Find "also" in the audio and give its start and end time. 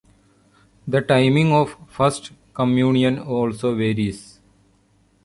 3.19-3.75